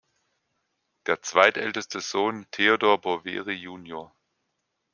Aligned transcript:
Der 1.05 1.21
zweitälteste 1.21 1.99
Sohn 1.99 2.47
Theodor 2.49 2.97
Boveri 3.01 3.51
jun. 3.53 4.09